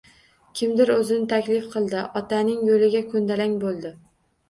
Kimdir 0.59 0.91
o‘zini 0.93 1.27
taklif 1.35 1.69
qildi, 1.75 2.01
otaning 2.23 2.67
yo‘liga 2.73 3.07
ko‘ndalang 3.15 3.59
bo‘ldi 3.69 3.97